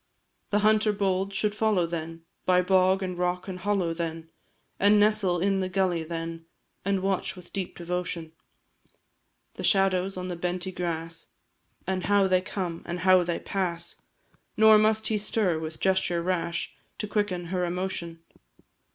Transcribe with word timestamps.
The 0.49 0.61
hunter 0.65 0.91
bold 0.93 1.31
should 1.31 1.53
follow 1.53 1.85
then, 1.85 2.23
By 2.47 2.63
bog, 2.63 3.03
and 3.03 3.15
rock, 3.15 3.47
and 3.47 3.59
hollow, 3.59 3.93
then, 3.93 4.31
And 4.79 4.99
nestle 4.99 5.39
in 5.43 5.59
the 5.59 5.69
gulley, 5.69 6.03
then, 6.03 6.47
And 6.83 7.03
watch 7.03 7.35
with 7.35 7.53
deep 7.53 7.77
devotion 7.77 8.31
The 9.53 9.63
shadows 9.63 10.17
on 10.17 10.27
the 10.27 10.35
benty 10.35 10.73
grass, 10.75 11.27
And 11.85 12.05
how 12.05 12.27
they 12.27 12.41
come, 12.41 12.81
and 12.87 13.01
how 13.01 13.21
they 13.21 13.37
pass; 13.37 13.97
Nor 14.57 14.79
must 14.79 15.05
he 15.05 15.19
stir, 15.19 15.59
with 15.59 15.79
gesture 15.79 16.23
rash, 16.23 16.73
To 16.97 17.07
quicken 17.07 17.45
her 17.53 17.63
emotion. 17.63 18.23